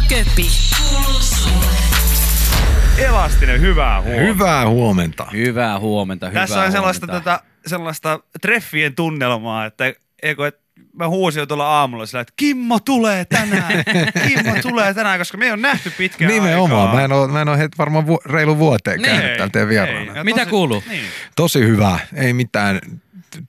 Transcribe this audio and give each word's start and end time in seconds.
ja 0.00 0.08
Köpi. 0.08 0.46
Elastinen, 2.98 3.60
hyvää 3.60 4.00
huomenta. 4.02 4.22
Hyvää 4.32 4.68
huomenta. 4.68 5.26
Hyvää 5.32 5.78
huomenta, 5.78 6.28
hyvää 6.28 6.42
Tässä 6.46 6.62
on 6.62 6.72
sellaista, 6.72 7.06
huomenta. 7.06 7.30
tota, 7.30 7.44
sellaista 7.66 8.20
treffien 8.42 8.94
tunnelmaa, 8.94 9.66
että 9.66 9.92
eikö, 10.22 10.46
et 10.46 10.60
mä 10.98 11.08
huusin 11.08 11.40
jo 11.40 11.46
tuolla 11.46 11.66
aamulla 11.68 12.06
sillä, 12.06 12.20
että 12.20 12.32
Kimmo 12.36 12.80
tulee 12.80 13.24
tänään, 13.24 13.72
Kimmo 14.28 14.52
tulee 14.62 14.94
tänään, 14.94 15.18
koska 15.18 15.38
me 15.38 15.44
ei 15.44 15.50
ole 15.52 15.60
nähty 15.60 15.90
pitkään 15.90 16.32
Nimenomaan. 16.32 16.80
aikaa. 16.80 16.94
Mä 16.94 17.04
en 17.04 17.12
ole, 17.12 17.28
mä 17.28 17.40
en 17.42 17.48
ole 17.48 17.58
het, 17.58 17.78
varmaan 17.78 18.06
vu, 18.06 18.18
reilu 18.24 18.58
vuoteen 18.58 19.00
Niin. 19.02 19.16
käynyt 19.16 19.36
täällä 19.36 19.50
teidän 19.52 19.68
vieraana. 19.68 20.24
Mitä 20.24 20.46
kuuluu? 20.46 20.82
Niin. 20.88 21.04
Tosi 21.36 21.60
hyvää. 21.60 21.98
Ei 22.14 22.32
mitään, 22.32 22.80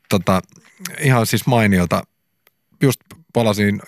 tota, 0.09 0.41
ihan 0.99 1.25
siis 1.25 1.45
mainiota. 1.45 2.03
Just 2.81 3.01
palasin 3.33 3.81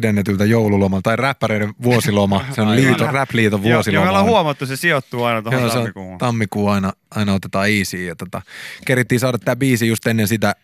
pidennetyltä 0.00 0.44
joululomalta 0.44 1.02
tai 1.02 1.16
räppäreiden 1.16 1.74
vuosiloma. 1.82 2.44
Se 2.54 2.62
on 2.62 2.76
liiton, 2.76 3.14
rap-liiton 3.14 3.62
vuosiloma. 3.62 3.94
joo, 3.94 4.04
me 4.04 4.08
ollaan 4.08 4.24
on- 4.24 4.30
huomattu, 4.30 4.66
se 4.66 4.76
sijoittuu 4.76 5.24
aina 5.24 5.42
tuohon 5.42 5.60
Joo, 5.60 5.70
se 5.70 5.78
on 5.78 5.82
tammikuuhun. 5.84 6.18
tammikuu 6.18 6.68
aina, 6.68 6.92
aina 7.10 7.34
otetaan 7.34 7.68
easy. 7.70 8.04
Ja 8.04 8.16
tota, 8.16 8.42
kerittiin 8.84 9.20
saada 9.20 9.38
tämä 9.38 9.56
biisi 9.56 9.86
just 9.88 10.06
ennen 10.06 10.28
sitä 10.28 10.54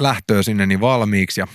lähtöä 0.00 0.42
sinne 0.42 0.66
niin 0.66 0.80
valmiiksi 0.80 1.40
ja, 1.40 1.46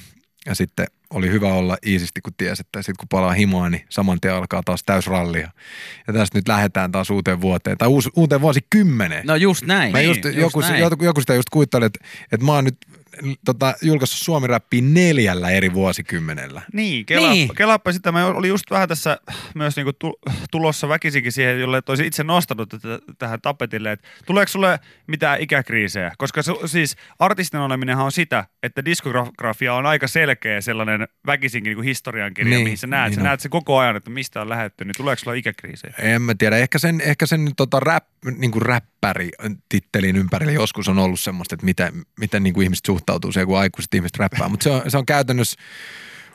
ja 0.46 0.56
sitten 0.56 0.88
oli 1.10 1.30
hyvä 1.30 1.54
olla 1.54 1.78
iisisti, 1.86 2.22
kun 2.22 2.34
tiesi, 2.38 2.62
että 2.62 2.82
sitten 2.82 2.96
kun 3.00 3.08
palaa 3.08 3.34
himoa, 3.34 3.70
niin 3.70 3.86
saman 3.90 4.22
tien 4.22 4.34
alkaa 4.34 4.62
taas 4.66 4.84
täysrallia. 4.86 5.50
Ja 6.08 6.14
tästä 6.14 6.38
nyt 6.38 6.48
lähdetään 6.48 6.92
taas 6.92 7.10
uuteen 7.10 7.42
vuoteen, 7.42 7.78
tai 7.78 7.88
uus, 7.88 8.10
uuteen 8.16 8.42
vuosikymmeneen. 8.42 9.28
No 9.28 9.36
just 9.36 9.66
näin. 9.66 9.92
Mä 9.92 10.02
just, 10.02 10.24
just 10.26 10.38
joku, 10.38 10.60
näin. 10.60 10.82
joku, 10.82 11.04
joku 11.04 11.22
sitä 11.22 11.34
just 11.36 11.50
kuitteli, 11.50 11.86
että, 11.86 12.00
että 12.32 12.46
mä 12.46 12.52
oon 12.52 12.64
nyt 12.64 12.78
tota, 13.46 13.74
julkaissut 13.82 14.20
suomi 14.26 14.48
neljällä 14.82 15.50
eri 15.50 15.74
vuosikymmenellä. 15.74 16.62
Niin, 16.74 17.06
kela, 17.06 17.32
Niin. 17.32 17.56
kelaappa 17.56 17.92
sitä. 17.92 18.12
Mä 18.12 18.26
olin 18.26 18.50
just 18.50 18.72
vähän 18.72 18.88
tässä 18.90 19.18
myös 19.56 19.76
niinku 19.76 19.94
tu, 19.94 20.20
tulossa 20.52 20.90
väkisinkin 20.90 21.32
siihen, 21.32 21.60
jolle 21.60 21.82
olisin 21.90 22.06
itse 22.06 22.24
nostanut 22.24 22.70
tätä, 22.70 23.00
tähän 23.18 23.42
tapetille, 23.42 23.92
että 23.92 24.08
tuleeko 24.26 24.48
sulle 24.50 24.80
mitään 25.08 25.42
ikäkriisejä? 25.42 26.12
Koska 26.18 26.42
su, 26.42 26.62
siis 26.66 26.96
artistin 27.20 27.60
oleminenhan 27.60 28.06
on 28.06 28.12
sitä, 28.12 28.46
että 28.64 28.86
diskografia 28.86 29.74
on 29.74 29.86
aika 29.86 30.08
selkeä 30.08 30.62
sellainen 30.62 31.08
väkisinkin 31.26 31.70
niinku 31.70 31.82
historiankirja, 31.82 32.50
Niin, 32.50 32.64
mihin 32.64 32.78
sä 32.78 32.88
näet. 32.88 33.10
niin 33.10 33.16
sä 33.16 33.22
on. 33.22 33.26
näet 33.26 33.40
se 33.40 33.50
koko 33.50 33.78
ajan, 33.78 33.96
että 33.96 34.10
mistä 34.10 34.42
on 34.42 34.50
lähetty, 34.50 34.86
niin 34.86 34.94
tuleeko 34.98 35.20
sulla 35.20 35.34
ikäkriisejä? 35.38 35.94
En 36.00 36.22
mä 36.22 36.36
tiedä, 36.38 36.58
ehkä 36.58 36.80
sen, 36.80 37.02
ehkä 37.02 37.26
sen 37.26 37.52
tota 37.58 37.80
rap, 37.80 38.06
niin 38.38 38.52
kuin 38.52 38.62
räppäri 39.04 39.30
tittelin 39.70 40.16
ympärillä 40.16 40.52
joskus 40.52 40.88
on 40.88 41.00
ollut 41.00 41.20
semmoista, 41.20 41.56
että 41.56 41.66
miten, 41.66 42.06
miten 42.20 42.44
niin 42.44 42.54
kuin 42.54 42.64
ihmiset 42.64 42.86
suhtautuu 42.86 43.32
siihen, 43.32 43.48
kun 43.48 43.60
aikuiset 43.60 43.94
ihmiset 43.94 44.18
räppää. 44.18 44.50
Mutta 44.50 44.64
se 44.64 44.70
on, 44.70 44.82
se 44.88 44.98
on 44.98 45.06
käytännössä 45.06 45.62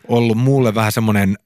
ollut 0.08 0.38
mulle 0.38 0.74
vähän 0.74 0.92
semmoinen 0.92 1.38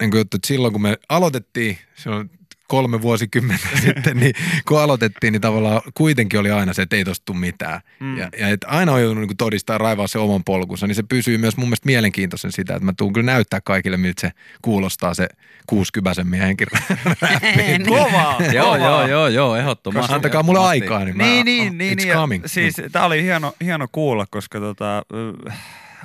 niin 0.00 0.10
kuin 0.10 0.18
juttu, 0.18 0.36
että 0.36 0.48
silloin 0.48 0.72
kun 0.72 0.82
me 0.82 0.96
aloitettiin, 1.08 1.78
on 2.06 2.30
kolme 2.68 3.02
vuosikymmentä 3.02 3.68
sitten, 3.86 4.16
niin 4.16 4.34
kun 4.68 4.80
aloitettiin, 4.80 5.32
niin 5.32 5.40
tavallaan 5.40 5.82
kuitenkin 5.94 6.40
oli 6.40 6.50
aina 6.50 6.72
se, 6.72 6.82
että 6.82 6.96
ei 6.96 7.04
tosta 7.04 7.24
tule 7.24 7.38
mitään. 7.38 7.80
Mm. 8.00 8.18
Ja, 8.18 8.28
ja 8.38 8.48
että 8.48 8.68
aina 8.68 8.92
on 8.92 9.02
joutunut 9.02 9.28
niin 9.28 9.36
todistaa 9.36 9.74
ja 9.74 9.78
raivaa 9.78 10.06
se 10.06 10.18
oman 10.18 10.44
polkunsa, 10.44 10.86
niin 10.86 10.94
se 10.94 11.02
pysyy 11.02 11.38
myös 11.38 11.56
mun 11.56 11.68
mielestä 11.68 11.86
mielenkiintoisen 11.86 12.52
sitä, 12.52 12.74
että 12.74 12.84
mä 12.84 12.92
tuun 12.96 13.12
kyllä 13.12 13.32
näyttää 13.32 13.60
kaikille, 13.60 13.96
miltä 13.96 14.20
se 14.20 14.30
kuulostaa 14.62 15.14
se 15.14 15.28
kuusikypäisen 15.66 16.26
miehenkin 16.26 16.66
räppi. 16.72 17.84
Kovaa! 17.88 18.38
Joo, 18.52 18.76
joo, 18.76 19.06
joo, 19.06 19.28
joo, 19.28 19.56
ehdottomasti. 19.56 20.12
Antakaa 20.14 20.42
mulle 20.42 20.60
aikaa, 20.60 21.04
niin, 21.04 21.16
mä, 21.16 21.22
Niin, 21.22 21.44
niin, 21.44 21.78
niin. 21.78 21.92
it's 21.92 21.96
niin 21.96 22.08
ja 22.08 22.14
coming. 22.14 22.44
Siis 22.46 22.76
tää 22.92 23.04
oli 23.04 23.22
hieno, 23.22 23.54
hieno 23.64 23.86
kuulla, 23.92 24.26
koska 24.30 24.60
tota, 24.60 25.02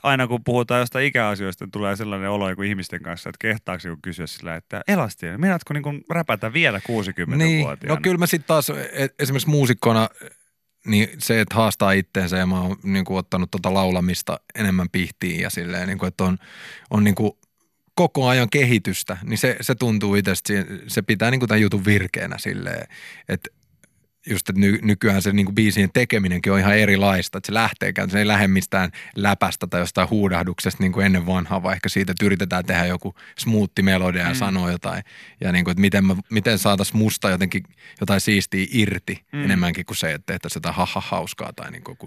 aina 0.04 0.28
kun 0.28 0.44
puhutaan 0.44 0.80
jostain 0.80 1.06
ikäasioista, 1.06 1.68
tulee 1.72 1.96
sellainen 1.96 2.30
olo 2.30 2.56
kuin 2.56 2.70
ihmisten 2.70 3.04
kanssa, 3.04 3.30
että 3.30 3.38
kehtaako 3.40 3.88
joku 3.88 4.00
kysyä 4.02 4.28
sillä, 4.28 4.56
että 4.56 4.82
elastien, 4.88 5.42
meinaatko 5.42 5.74
niin 5.74 6.04
räpätä 6.10 6.54
vielä 6.54 6.82
60 6.84 7.46
niin, 7.46 7.68
no 7.88 7.98
kyllä 8.02 8.18
mä 8.18 8.26
sitten 8.26 8.48
taas 8.48 8.70
et, 8.92 9.16
esimerkiksi 9.20 9.50
muusikkona, 9.50 10.10
niin 10.86 11.10
se, 11.18 11.42
että 11.42 11.56
haastaa 11.56 11.92
itteensä 11.92 12.38
ja 12.38 12.46
mä 12.46 12.62
oon 12.62 12.78
niin 12.84 13.06
kuin, 13.06 13.18
ottanut 13.18 13.52
tota 13.52 13.74
laulamista 13.74 14.40
enemmän 14.56 14.90
pihtiin 14.92 15.40
ja 15.42 15.50
silleen, 15.50 15.88
niin 15.88 15.98
kuin, 15.98 16.08
että 16.08 16.24
on, 16.24 16.38
on 16.90 17.04
niin 17.04 17.16
kuin, 17.16 17.32
koko 17.96 18.28
ajan 18.28 18.50
kehitystä, 18.50 19.18
niin 19.24 19.38
se, 19.38 19.58
se 19.62 19.76
tuntuu 19.76 20.16
itsestä, 20.16 20.48
se, 20.48 20.66
se 20.88 21.02
pitää 21.02 21.32
niin 21.32 21.40
kuin 21.40 21.48
tämän 21.48 21.62
jutun 21.62 21.86
virkeänä 21.86 22.38
silleen, 22.38 22.88
että 23.30 23.50
just, 24.30 24.50
että 24.50 24.60
ny, 24.60 24.80
nykyään 24.82 25.22
se 25.22 25.32
niin 25.32 25.46
kuin 25.46 25.56
biisien 25.56 25.90
tekeminenkin 25.94 26.52
on 26.52 26.60
ihan 26.60 26.78
erilaista, 26.78 27.38
että 27.38 27.48
se 27.48 27.54
lähtee, 27.54 27.94
se 28.12 28.20
ei 28.20 28.28
lähde 28.28 28.48
mistään 28.48 28.92
läpästä 29.16 29.68
tai 29.68 29.80
jostain 29.82 30.10
huudahduksesta 30.10 30.84
niin 30.84 30.92
kuin 30.92 31.06
ennen 31.06 31.26
vanhaa, 31.26 31.64
vaan 31.64 31.76
ehkä 31.76 31.90
siitä, 31.90 32.12
että 32.12 32.26
yritetään 32.26 32.66
tehdä 32.66 32.86
joku 32.86 33.16
smoothi 33.40 33.82
melodia 33.82 34.22
ja 34.24 34.30
Mm. 34.30 34.36
sanoa 34.36 34.72
jotain, 34.72 35.04
ja 35.42 35.52
niin 35.52 35.66
kuin, 35.66 35.72
että 35.72 35.82
miten, 35.82 36.06
mä, 36.06 36.16
miten 36.30 36.60
saataisiin 36.60 36.98
musta 36.98 37.30
jotenkin 37.30 37.64
jotain 38.02 38.22
siistiä 38.22 38.66
irti 38.72 39.22
Mm. 39.32 39.40
mm. 39.40 39.46
enemmänkin 39.46 39.86
kuin 39.86 39.98
se, 39.98 40.14
että 40.14 40.34
tehtäisiin 40.34 40.58
jotain 40.58 40.76
haha 40.76 41.02
hauskaa 41.06 41.54
tai 41.54 41.72
niin 41.72 41.84
kuin 41.84 41.98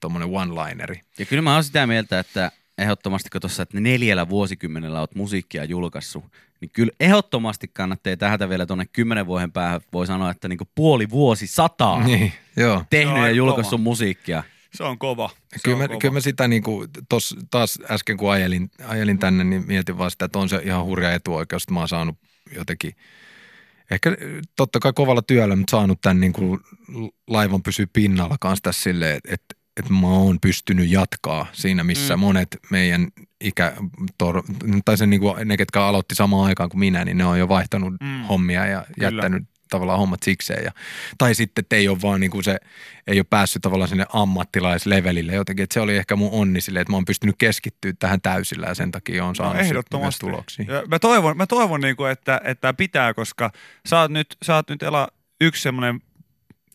tuommoinen 0.00 0.28
one-lineri. 0.28 1.00
Ja 1.18 1.26
kyllä 1.26 1.42
mä 1.42 1.54
oon 1.54 1.64
sitä 1.64 1.86
mieltä, 1.86 2.18
että 2.18 2.52
ehdottomasti 2.78 3.30
kun 3.30 3.40
tuossa, 3.40 3.62
että 3.62 3.80
neljällä 3.80 4.28
vuosikymmenellä 4.28 5.00
oot 5.00 5.14
musiikkia 5.14 5.64
julkaissut, 5.64 6.24
niin 6.60 6.70
kyllä 6.72 6.92
ehdottomasti 7.00 7.68
kannattaa 7.68 8.16
tähätä 8.16 8.48
vielä 8.48 8.66
tuonne 8.66 8.86
kymmenen 8.92 9.26
vuoden 9.26 9.52
päähän. 9.52 9.80
Voi 9.92 10.06
sanoa, 10.06 10.30
että 10.30 10.48
niinku 10.48 10.68
puoli 10.74 11.10
vuosi 11.10 11.46
sataa 11.46 12.04
Niin, 12.04 12.32
joo. 12.56 12.84
Tehnyt 12.90 13.16
ja 13.16 13.30
julkaissut 13.30 13.70
kova. 13.70 13.82
musiikkia. 13.82 14.42
Se 14.74 14.84
on 14.84 14.98
kova. 14.98 15.30
Se 15.52 15.58
Kyllä 15.64 15.74
on 15.74 15.82
mä, 15.82 15.88
kova. 15.88 15.98
kyllä 15.98 16.14
mä 16.14 16.20
sitä 16.20 16.48
niin 16.48 16.62
kuin, 16.62 16.88
tos, 17.08 17.36
taas 17.50 17.78
äsken 17.90 18.16
kun 18.16 18.32
ajelin, 18.32 18.70
ajelin 18.86 19.18
tänne, 19.18 19.44
niin 19.44 19.64
mietin 19.66 19.98
vaan 19.98 20.10
sitä, 20.10 20.24
että 20.24 20.38
on 20.38 20.48
se 20.48 20.60
ihan 20.64 20.84
hurja 20.84 21.12
etuoikeus, 21.12 21.62
että 21.62 21.74
mä 21.74 21.80
oon 21.80 21.88
saanut 21.88 22.18
jotenkin, 22.54 22.92
ehkä 23.90 24.16
totta 24.56 24.78
kai 24.78 24.92
kovalla 24.92 25.22
työllä, 25.22 25.56
mutta 25.56 25.70
saanut 25.70 26.00
tämän 26.00 26.20
niin 26.20 26.32
kuin 26.32 26.60
laivan 27.26 27.62
pysyä 27.62 27.86
pinnalla 27.92 28.36
kanssa 28.40 28.62
tässä 28.62 28.82
silleen, 28.82 29.16
että, 29.16 29.34
että, 29.34 29.54
että 29.76 29.92
mä 29.92 30.06
oon 30.06 30.38
pystynyt 30.40 30.90
jatkaa 30.90 31.46
siinä, 31.52 31.84
missä 31.84 32.16
Mm. 32.16 32.20
monet 32.20 32.58
meidän 32.70 33.08
ikä, 33.40 33.72
tor, 34.18 34.42
tai 34.84 34.96
se 34.98 35.06
niin 35.06 35.20
kuin, 35.20 35.48
ne, 35.48 35.56
ketkä 35.56 35.84
aloitti 35.84 36.14
samaan 36.14 36.46
aikaan 36.46 36.68
kuin 36.70 36.78
minä, 36.80 37.04
niin 37.04 37.18
ne 37.18 37.24
on 37.24 37.38
jo 37.38 37.48
vaihtanut 37.48 37.92
Mm. 38.00 38.06
mm. 38.06 38.22
hommia 38.22 38.66
ja 38.66 38.84
Kyllä. 38.94 39.08
jättänyt 39.10 39.44
tavallaan 39.70 39.98
hommat 39.98 40.22
sikseen. 40.22 40.64
Ja, 40.64 40.70
tai 41.18 41.34
sitten, 41.34 41.62
että 41.62 41.76
ei 41.76 41.88
ole 41.88 42.02
vaan 42.02 42.20
niin 42.20 42.30
kuin 42.30 42.44
se, 42.44 42.58
ei 43.06 43.18
ole 43.18 43.26
päässyt 43.30 43.62
tavallaan 43.62 43.88
sinne 43.88 44.06
ammattilaislevelille 44.12 45.34
jotenkin. 45.34 45.62
Että 45.62 45.74
se 45.74 45.80
oli 45.80 45.96
ehkä 45.96 46.16
mun 46.16 46.30
onni 46.32 46.60
sille, 46.60 46.80
että 46.80 46.92
mä 46.92 46.96
oon 46.96 47.04
pystynyt 47.04 47.34
keskittyä 47.38 47.92
tähän 47.98 48.20
täysillä 48.20 48.66
ja 48.66 48.74
sen 48.74 48.90
takia 48.92 49.24
on 49.24 49.34
saanut 49.36 49.54
no, 49.54 49.58
sit 49.58 49.64
myös 49.64 49.70
ehdottomasti. 49.70 50.20
tuloksia. 50.20 50.64
Ja 50.68 50.82
mä 50.88 50.98
toivon, 50.98 51.36
mä 51.36 51.46
toivon 51.46 51.80
niinku, 51.80 52.04
että, 52.04 52.40
että 52.44 52.60
tää 52.60 52.72
pitää, 52.74 53.14
koska 53.14 53.50
sä 53.88 54.00
oot 54.00 54.10
nyt, 54.10 54.36
sä 54.42 54.54
oot 54.54 54.70
nyt 54.70 54.82
Ela, 54.82 55.08
yksi 55.40 55.62
semmoinen 55.62 56.00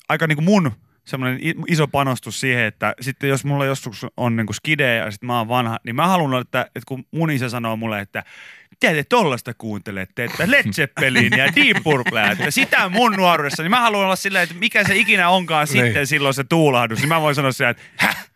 aika 0.10 0.28
niinku 0.28 0.42
mun 0.42 0.72
semmoinen 1.12 1.40
iso 1.68 1.88
panostus 1.88 2.40
siihen, 2.40 2.64
että 2.66 2.94
sitten 3.02 3.30
jos 3.30 3.46
mulla 3.46 3.66
joskus 3.66 4.06
on 4.18 4.36
niinku 4.36 4.54
skide 4.54 4.96
ja 4.96 5.12
sitten 5.12 5.28
mä 5.28 5.38
oon 5.38 5.48
vanha, 5.48 5.80
niin 5.84 5.96
mä 5.96 6.08
haluan, 6.08 6.42
että, 6.42 6.62
että 6.62 6.82
kun 6.88 7.06
mun 7.12 7.32
isä 7.32 7.50
sanoo 7.50 7.76
mulle, 7.76 8.00
että 8.00 8.24
mitä 8.72 8.94
te 8.94 9.04
tollasta 9.04 9.54
kuuntelette, 9.54 10.24
että 10.24 10.52
Led 10.52 10.74
Zeppelin 10.74 11.32
ja 11.38 11.46
Deep 11.56 11.78
Purple, 11.84 12.28
että 12.32 12.52
sitä 12.52 12.90
mun 12.90 13.12
nuoruudessa, 13.14 13.64
niin 13.64 13.72
mä 13.72 13.82
haluan 13.82 14.06
olla 14.06 14.16
silleen, 14.16 14.44
että 14.44 14.56
mikä 14.56 14.84
se 14.84 14.96
ikinä 14.96 15.30
onkaan 15.30 15.68
Niin. 15.74 15.86
sitten 15.86 16.08
silloin 16.08 16.34
se 16.34 16.44
tuulahdus, 16.44 17.00
niin 17.00 17.10
mä 17.10 17.22
voin 17.22 17.36
sanoa 17.36 17.52
silleen, 17.52 17.72
että 17.72 17.84
häh, 17.98 18.28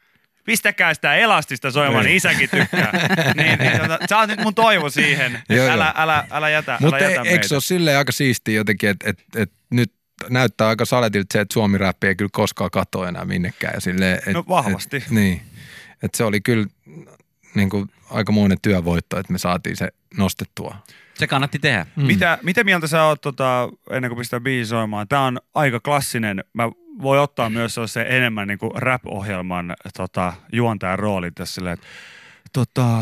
pistäkää 0.46 0.94
sitä 0.94 1.16
elastista 1.16 1.72
soimaan, 1.72 2.06
niin 2.06 2.16
isäkin 2.18 2.50
tykkää. 2.50 2.92
niin, 3.36 3.60
niin, 3.60 3.80
tota, 3.82 4.00
sä 4.10 4.18
oot 4.18 4.30
nyt 4.30 4.40
mun 4.40 4.56
toivo 4.56 4.90
siihen, 4.90 5.36
että 5.36 5.54
Joo, 5.54 5.70
älä, 5.70 5.86
joo. 5.86 5.94
älä, 6.04 6.28
älä 6.32 6.50
jätä, 6.50 6.78
Mutta 6.82 6.96
älä 6.96 7.06
jätä 7.06 7.22
eikö 7.22 7.30
meitä. 7.32 7.48
se 7.48 7.56
ole 7.56 7.62
silleen 7.62 7.98
aika 7.98 8.12
siistiä 8.12 8.56
jotenkin, 8.56 8.90
että 8.90 9.10
et, 9.10 9.24
et 9.36 9.52
nyt 9.70 9.92
näyttää 10.30 10.68
aika 10.68 10.86
saletilta 10.86 11.34
se, 11.34 11.42
että 11.42 11.54
suomi-räppi 11.54 12.08
ei 12.08 12.16
kyllä 12.16 12.30
koskaan 12.34 12.72
katoa 12.72 13.10
enää 13.10 13.26
minnekään. 13.26 13.74
Ja 13.74 13.82
silleen, 13.82 14.20
et, 14.28 14.34
No 14.34 14.44
vahvasti. 14.50 14.98
Et, 14.98 15.10
niin, 15.10 15.42
että 16.04 16.18
se 16.18 16.24
oli 16.24 16.42
kyllä 16.42 16.68
niin 17.56 17.70
kuin, 17.70 17.90
aikamoinen 18.10 18.58
työvoitto, 18.62 19.20
että 19.20 19.34
me 19.34 19.38
saatiin 19.38 19.76
se 19.76 19.90
nostettua. 20.18 20.76
Se 21.14 21.28
kannatti 21.28 21.60
tehdä. 21.60 21.86
Mm. 21.96 22.04
Mitä, 22.04 22.38
mitä 22.42 22.64
mieltä 22.64 22.88
sä 22.88 23.04
oot, 23.04 23.22
tota, 23.22 23.70
ennen 23.90 24.10
kuin 24.10 24.20
pistää 24.20 24.40
biisi 24.40 24.70
soimaan? 24.70 25.08
Tää 25.08 25.22
on 25.22 25.40
aika 25.54 25.80
klassinen. 25.80 26.44
Mä 26.54 26.64
voi 27.02 27.20
ottaa 27.20 27.50
myös 27.50 27.76
se 27.86 28.06
enemmän 28.10 28.48
niin 28.48 28.60
kuin 28.60 28.72
rap-ohjelman 28.76 29.76
tota, 29.98 30.34
juontajan 30.52 31.00
rooli 31.00 31.32
tässä 31.32 31.54
silleen, 31.56 31.74
että 31.74 31.88
tota, 32.54 33.02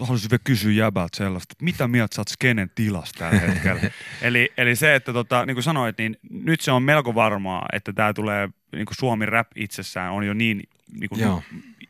haluaisin 0.00 0.30
vielä 0.30 0.40
kysyä 0.44 0.72
jäbältä 0.72 1.16
sellaista, 1.16 1.52
että 1.52 1.64
mitä 1.64 1.88
mieltä 1.88 2.14
sä 2.14 2.20
oot 2.20 2.28
skenen 2.28 2.70
tilasta 2.74 3.18
tällä 3.18 3.40
hetkellä? 3.40 3.80
eli, 4.22 4.52
eli 4.56 4.76
se, 4.76 4.94
että 4.94 5.12
tota, 5.12 5.46
niin 5.46 5.54
kuin 5.54 5.64
sanoit, 5.64 5.98
niin 5.98 6.16
nyt 6.30 6.60
se 6.60 6.72
on 6.72 6.82
melko 6.82 7.14
varmaa, 7.14 7.66
että 7.72 7.92
tämä 7.92 8.12
tulee, 8.12 8.48
niin 8.72 8.86
kuin 8.86 8.96
Suomi 8.98 9.26
rap 9.26 9.48
itsessään 9.56 10.12
on 10.12 10.26
jo 10.26 10.34
niin, 10.34 10.62
niin 11.00 11.08
kuin 11.08 11.20
Joo. 11.20 11.42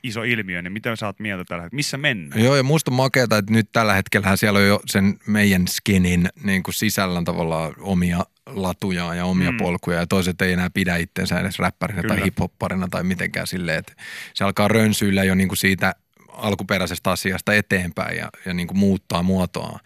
iso 0.02 0.22
ilmiö, 0.22 0.62
niin 0.62 0.72
mitä 0.72 0.96
sä 0.96 1.06
oot 1.06 1.20
mieltä 1.20 1.44
tällä 1.44 1.62
hetkellä? 1.62 1.76
Missä 1.78 1.96
mennään? 1.96 2.44
Joo, 2.44 2.56
ja 2.56 2.62
musta 2.62 2.90
on 2.90 2.96
makeata, 2.96 3.38
että 3.38 3.52
nyt 3.52 3.68
tällä 3.72 3.94
hetkellä 3.94 4.36
siellä 4.36 4.58
on 4.58 4.66
jo 4.66 4.80
sen 4.86 5.18
meidän 5.26 5.68
skinin 5.68 6.28
niin 6.44 6.62
kuin 6.62 6.74
sisällä 6.74 7.22
tavallaan 7.24 7.74
omia 7.80 8.24
latujaan 8.46 9.16
ja 9.16 9.24
omia 9.24 9.50
Mm. 9.52 9.58
polkuja, 9.58 9.98
ja 9.98 10.06
toiset 10.06 10.42
ei 10.42 10.52
enää 10.52 10.70
pidä 10.70 10.96
itseensä 10.96 11.40
edes 11.40 11.58
räppärinä 11.58 12.02
Kyllä. 12.02 12.14
tai 12.14 12.24
hiphopparina 12.24 12.88
tai 12.90 13.04
mitenkään 13.04 13.46
silleen, 13.46 13.78
että 13.78 13.92
se 14.34 14.44
alkaa 14.44 14.68
rönsyillä 14.68 15.24
jo 15.24 15.34
niin 15.34 15.48
kuin 15.48 15.58
siitä 15.58 15.94
alkuperäisestä 16.36 17.10
asiasta 17.10 17.54
eteenpäin 17.54 18.16
ja, 18.16 18.30
ja 18.46 18.54
niin 18.54 18.66
kuin 18.68 18.78
muuttaa 18.78 19.22
muotoa. 19.22 19.78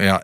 Ja 0.00 0.20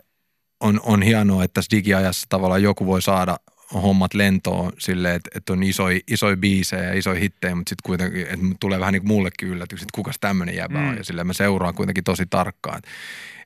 on, 0.61 0.81
on 0.83 1.03
hienoa, 1.03 1.45
että 1.45 1.55
tässä 1.55 1.77
digiajassa 1.77 2.27
tavallaan 2.29 2.63
joku 2.63 2.87
voi 2.87 3.03
saada 3.03 3.37
hommat 3.75 4.15
lentoon 4.15 4.73
silleen, 4.79 5.15
että, 5.17 5.31
että 5.35 5.53
on 5.53 5.63
isoja, 5.63 6.01
isoja 6.09 6.37
biisejä 6.37 6.83
ja 6.83 6.95
isoja 6.95 7.21
hittejä, 7.21 7.55
mutta 7.55 7.69
sitten 7.69 7.87
kuitenkin, 7.87 8.23
että 8.23 8.47
tulee 8.61 8.81
vähän 8.81 8.93
niin 8.93 9.03
kuin 9.03 9.09
mullekin 9.09 9.49
yllätys, 9.49 9.83
että 9.83 9.95
kukas 9.95 10.17
tämmöinen 10.21 10.55
jäbä 10.55 10.79
mm. 10.79 10.89
on. 10.89 10.97
Ja 10.97 11.05
silleen 11.05 11.27
mä 11.27 11.33
seuraan 11.33 11.75
kuitenkin 11.75 12.05
tosi 12.05 12.27
tarkkaan. 12.31 12.83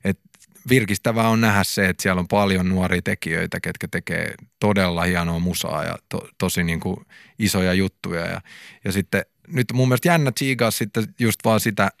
Että 0.03 0.23
virkistävää 0.69 1.29
on 1.29 1.41
nähdä 1.41 1.63
se, 1.63 1.89
että 1.89 2.03
siellä 2.03 2.19
on 2.19 2.27
paljon 2.27 2.69
nuoria 2.69 3.01
tekijöitä, 3.01 3.59
ketkä 3.59 3.87
tekee 3.87 4.33
todella 4.59 5.03
hienoa 5.03 5.39
musaa 5.39 5.83
ja 5.83 5.97
to, 6.09 6.29
tosi 6.37 6.63
niin 6.63 6.79
kuin 6.79 6.97
isoja 7.39 7.73
juttuja. 7.73 8.25
Ja, 8.25 8.41
ja 8.85 8.91
sitten 8.91 9.25
nyt 9.47 9.67
mun 9.73 9.87
mielestä 9.87 10.07
jännä 10.07 10.31
tsiigaa 10.31 10.71
sitten 10.71 11.03
just 11.19 11.39
vaan 11.45 11.59
sitä, 11.59 11.91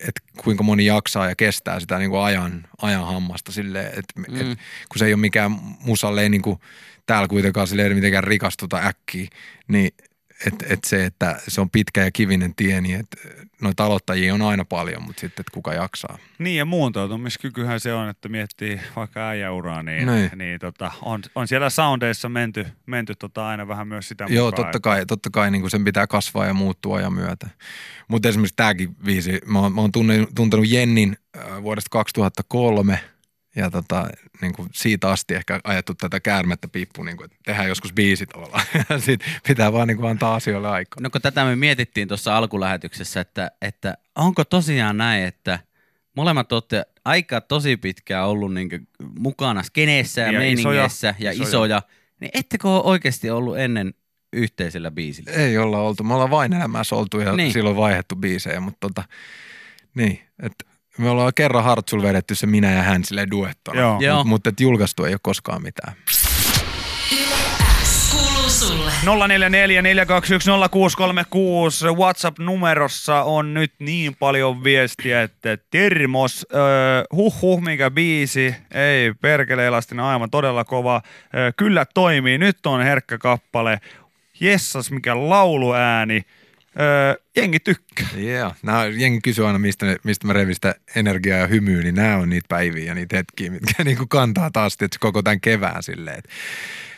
että 0.00 0.20
kuinka 0.44 0.62
moni 0.62 0.86
jaksaa 0.86 1.28
ja 1.28 1.36
kestää 1.36 1.80
sitä 1.80 1.98
niin 1.98 2.10
kuin 2.10 2.20
ajan, 2.20 2.66
ajan 2.82 3.06
hammasta 3.06 3.52
silleen, 3.52 3.86
että 3.86 4.14
mm. 4.16 4.40
et, 4.40 4.58
kun 4.88 4.98
se 4.98 5.06
ei 5.06 5.14
ole 5.14 5.20
mikään 5.20 5.50
musalle 5.80 6.22
ei 6.22 6.28
niin 6.28 6.42
kuin 6.42 6.60
täällä 7.06 7.28
kuitenkaan 7.28 7.66
silleen 7.66 7.94
mitenkään 7.94 8.24
rikastuta 8.24 8.76
äkkiä, 8.76 9.28
niin 9.68 9.90
että 10.46 10.66
et 10.68 10.78
se, 10.86 11.04
että 11.04 11.40
se 11.48 11.60
on 11.60 11.70
pitkä 11.70 12.04
ja 12.04 12.10
kivinen 12.10 12.54
tie, 12.54 12.80
niin 12.80 13.00
että 13.00 13.16
noita 13.60 13.84
aloittajia 13.84 14.34
on 14.34 14.42
aina 14.42 14.64
paljon, 14.64 15.02
mutta 15.02 15.20
sitten, 15.20 15.42
että 15.42 15.54
kuka 15.54 15.74
jaksaa. 15.74 16.18
Niin 16.38 16.56
ja 16.56 16.64
muuntautumiskykyhän 16.64 17.80
se 17.80 17.94
on, 17.94 18.08
että 18.08 18.28
miettii 18.28 18.80
vaikka 18.96 19.28
äijäuraa, 19.28 19.82
niin, 19.82 20.06
niin. 20.06 20.30
niin 20.34 20.60
tota, 20.60 20.92
on, 21.02 21.20
on, 21.34 21.48
siellä 21.48 21.70
soundeissa 21.70 22.28
menty, 22.28 22.66
menty 22.86 23.14
tota 23.14 23.48
aina 23.48 23.68
vähän 23.68 23.88
myös 23.88 24.08
sitä 24.08 24.26
Joo, 24.28 24.46
mukaan. 24.46 24.64
totta 24.64 24.80
kai, 24.80 25.06
totta 25.06 25.30
kai 25.30 25.50
niin 25.50 25.62
kuin 25.62 25.70
sen 25.70 25.84
pitää 25.84 26.06
kasvaa 26.06 26.46
ja 26.46 26.54
muuttua 26.54 26.96
ajan 26.96 27.12
myötä. 27.12 27.46
Mutta 28.08 28.28
esimerkiksi 28.28 28.56
tämäkin 28.56 28.96
viisi, 29.04 29.40
mä 29.46 29.58
oon, 29.58 29.74
mä 29.74 29.80
oon 29.80 29.92
tuntenut 30.34 30.68
Jennin 30.68 31.16
äh, 31.38 31.62
vuodesta 31.62 31.88
2003– 31.90 33.00
ja 33.56 33.70
tota, 33.70 34.08
niin 34.42 34.52
kuin 34.52 34.68
siitä 34.72 35.10
asti 35.10 35.34
ehkä 35.34 35.60
ajettu 35.64 35.94
tätä 35.94 36.20
käärmettä 36.20 36.68
piippu, 36.68 37.02
niin 37.02 37.16
kuin, 37.16 37.24
että 37.24 37.36
tehdään 37.44 37.68
joskus 37.68 37.92
biisi 37.92 38.26
tavallaan. 38.26 38.64
Sitten 38.98 39.32
pitää 39.48 39.72
vaan 39.72 39.88
niin 39.88 39.96
kuin 39.96 40.10
antaa 40.10 40.34
asioille 40.34 40.68
aikaa. 40.68 41.00
No 41.00 41.10
kun 41.10 41.20
tätä 41.20 41.44
me 41.44 41.56
mietittiin 41.56 42.08
tuossa 42.08 42.36
alkulähetyksessä, 42.36 43.20
että, 43.20 43.50
että 43.62 43.96
onko 44.16 44.44
tosiaan 44.44 44.96
näin, 44.96 45.24
että 45.24 45.58
molemmat 46.16 46.52
olette 46.52 46.86
aika 47.04 47.40
tosi 47.40 47.76
pitkään 47.76 48.28
ollut 48.28 48.54
niin 48.54 48.88
mukana 49.18 49.62
skeneessä 49.62 50.20
ja, 50.20 50.32
ja 50.32 50.38
meiningeissä 50.38 51.14
ja 51.18 51.30
isoja, 51.30 51.48
isoja, 51.48 51.82
niin 52.20 52.30
ettekö 52.34 52.68
ole 52.68 52.82
oikeasti 52.82 53.30
ollut 53.30 53.58
ennen 53.58 53.94
yhteisellä 54.32 54.90
biisillä? 54.90 55.32
Ei 55.32 55.58
olla 55.58 55.78
oltu. 55.78 56.04
Me 56.04 56.14
ollaan 56.14 56.30
vain 56.30 56.52
elämässä 56.52 56.96
oltu 56.96 57.20
ja 57.20 57.36
niin. 57.36 57.52
silloin 57.52 57.76
vaihdettu 57.76 58.16
biisejä, 58.16 58.60
mutta 58.60 58.88
tota, 58.88 59.04
niin, 59.94 60.20
että 60.42 60.64
me 60.98 61.10
ollaan 61.10 61.32
kerran 61.34 61.64
Hartsul 61.64 62.02
vedetty 62.02 62.34
se 62.34 62.46
minä 62.46 62.72
ja 62.72 62.82
hän 62.82 63.04
sille 63.04 63.26
duettona, 63.30 63.80
Joo. 63.80 64.00
Joo. 64.00 64.24
mutta 64.24 64.48
et 64.48 64.60
julkaistu 64.60 65.04
ei 65.04 65.12
ole 65.12 65.20
koskaan 65.22 65.62
mitään. 65.62 65.94
0444210636 69.04 69.06
WhatsApp-numerossa 71.96 73.22
on 73.22 73.54
nyt 73.54 73.72
niin 73.78 74.16
paljon 74.16 74.64
viestiä, 74.64 75.22
että 75.22 75.58
Termos, 75.70 76.46
äh, 76.54 76.60
huh 77.12 77.42
huh, 77.42 77.60
mikä 77.62 77.90
biisi, 77.90 78.54
ei 78.74 79.12
perkele 79.20 79.66
elastinen 79.66 80.04
aivan 80.04 80.30
todella 80.30 80.64
kova, 80.64 80.96
äh, 80.96 81.02
kyllä 81.56 81.86
toimii, 81.94 82.38
nyt 82.38 82.66
on 82.66 82.82
herkkä 82.82 83.18
kappale, 83.18 83.80
jessas 84.40 84.90
mikä 84.90 85.28
lauluääni, 85.28 86.22
öö, 86.80 87.14
jengi 87.36 87.60
tykkää. 87.60 88.08
Yeah. 88.18 88.56
Nämä, 88.62 88.84
jengi 88.84 89.20
kysyy 89.20 89.46
aina, 89.46 89.58
mistä, 89.58 89.96
mistä 90.04 90.26
mä 90.26 90.32
revistä 90.32 90.74
energiaa 90.96 91.38
ja 91.38 91.46
hymyä, 91.46 91.82
niin 91.82 91.94
nämä 91.94 92.16
on 92.16 92.30
niitä 92.30 92.46
päiviä 92.48 92.84
ja 92.84 92.94
niitä 92.94 93.16
hetkiä, 93.16 93.50
mitkä 93.50 93.84
niin 93.84 93.96
kuin 93.96 94.08
kantaa 94.08 94.50
taas 94.50 94.72
että 94.72 94.96
koko 95.00 95.22
tämän 95.22 95.40
kevään 95.40 95.82
silleen. 95.82 96.18
Että 96.18 96.30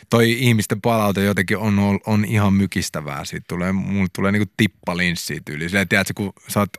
toi 0.09 0.31
ihmisten 0.31 0.81
palaute 0.81 1.23
jotenkin 1.23 1.57
on, 1.57 1.99
on 2.05 2.25
ihan 2.25 2.53
mykistävää. 2.53 3.25
Siitä 3.25 3.45
tulee, 3.47 3.71
mulle 3.71 4.07
tulee 4.15 4.31
niinku 4.31 4.53
tippalinssi 4.57 5.41
tyyli. 5.45 5.69
Silleen, 5.69 5.87
tiedätkö, 5.87 6.13
kun 6.15 6.33
sä 6.47 6.59
oot 6.59 6.69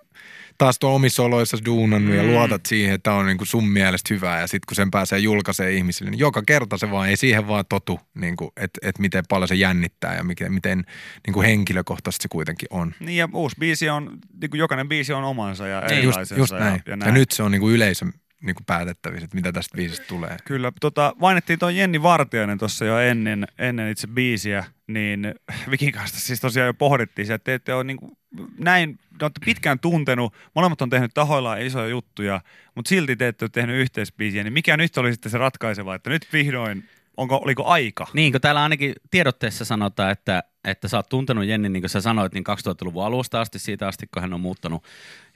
taas 0.59 0.79
tuo 0.79 0.95
omissa 0.95 1.23
oloissa 1.23 1.56
duunannut 1.65 2.11
mm. 2.11 2.17
ja 2.17 2.25
luotat 2.25 2.67
siihen, 2.67 2.95
että 2.95 3.12
on 3.12 3.27
niin 3.27 3.39
kuin 3.39 3.49
sun 3.49 3.69
mielestä 3.69 4.15
hyvää 4.15 4.41
ja 4.41 4.47
sitten 4.47 4.67
kun 4.69 4.77
sen 4.77 4.91
pääsee 4.91 5.19
julkaisee 5.19 5.73
ihmisille, 5.73 6.11
niin 6.11 6.19
joka 6.19 6.43
kerta 6.47 6.79
se 6.79 6.91
vaan 6.91 7.09
ei 7.09 7.17
siihen 7.17 7.49
vaan 7.49 7.65
totu, 7.69 8.01
niin 8.15 8.37
että, 8.56 8.79
että 8.83 9.03
miten 9.03 9.25
paljon 9.29 9.49
se 9.49 9.55
jännittää 9.55 10.17
ja 10.17 10.25
miten, 10.25 10.53
miten 10.53 10.85
niin 11.27 11.35
kuin 11.35 11.47
henkilökohtaisesti 11.47 12.23
se 12.23 12.29
kuitenkin 12.29 12.69
on. 12.71 12.95
Niin 13.01 13.17
ja 13.17 13.29
uusi 13.33 13.56
biisi 13.59 13.89
on, 13.89 14.19
niin 14.41 14.51
kuin 14.51 14.59
jokainen 14.59 14.89
biisi 14.89 15.12
on 15.12 15.25
omansa 15.25 15.67
ja 15.67 15.81
niin. 15.81 16.03
Just, 16.03 16.19
just 16.37 16.53
näin. 16.53 16.83
Ja, 16.87 16.93
ja, 16.93 16.97
näin. 16.97 17.09
ja 17.09 17.12
nyt 17.12 17.31
se 17.31 17.43
on 17.43 17.50
niin 17.50 17.61
kuin 17.61 17.75
yleisön 17.75 18.12
niin 18.45 18.55
kuin 18.55 18.65
päätettävissä, 18.67 19.25
että 19.25 19.37
mitä 19.37 19.53
tästä 19.53 19.77
biisistä 19.77 20.07
tulee. 20.07 20.37
Kyllä, 20.45 20.73
tota, 20.81 21.15
mainittiin 21.21 21.59
tuo 21.59 21.69
Jenni 21.69 22.03
Vartiainen 22.03 22.59
tuossa 22.59 22.85
jo 22.85 22.99
ennen, 22.99 23.47
ennen 23.59 23.91
itse 23.91 24.07
biisiä, 24.07 24.65
niin 24.87 25.35
Vikin 25.71 25.93
kanssa 25.93 26.21
siis 26.21 26.41
tosiaan 26.41 26.67
jo 26.67 26.75
pohdittiin 26.75 27.33
että 27.33 27.45
te 27.45 27.55
ette 27.55 27.75
ole 27.75 27.85
niin 27.85 27.97
kuin, 27.97 28.12
näin, 28.59 28.99
te 29.19 29.25
olette 29.25 29.41
pitkään 29.45 29.79
tuntenut, 29.79 30.35
molemmat 30.55 30.83
on 30.83 30.91
tehnyt 30.91 31.15
tahoillaan 31.15 31.63
isoja 31.63 31.89
juttuja, 31.89 32.41
mutta 32.75 32.89
silti 32.89 33.17
te 33.17 33.29
ette 33.29 33.45
ole 33.45 33.51
tehnyt 33.51 33.81
yhteisbiisiä, 33.81 34.45
niin 34.45 34.53
mikä 34.53 34.77
nyt 34.77 34.99
oli 34.99 35.13
sitten 35.13 35.33
se 35.33 35.39
ratkaiseva, 35.39 35.95
että 35.95 36.11
nyt 36.11 36.29
vihdoin 36.33 36.89
onko, 37.17 37.37
oliko 37.37 37.65
aika? 37.65 38.07
Niin, 38.13 38.33
kun 38.33 38.41
täällä 38.41 38.63
ainakin 38.63 38.95
tiedotteessa 39.11 39.65
sanotaan, 39.65 40.11
että, 40.11 40.43
että 40.65 40.89
sä 40.89 40.97
oot 40.97 41.09
tuntenut 41.09 41.45
Jenni, 41.45 41.69
niin 41.69 41.83
kuin 41.83 41.91
sä 41.91 42.01
sanoit, 42.01 42.35
niin 42.35 42.45
2000-luvun 42.49 43.05
alusta 43.05 43.41
asti, 43.41 43.59
siitä 43.59 43.89
asti, 43.89 44.07
kun 44.15 44.23
hän 44.23 44.35
on 44.35 44.41
muuttanut 44.41 44.85